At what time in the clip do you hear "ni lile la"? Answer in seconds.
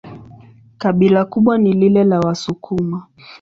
1.57-2.19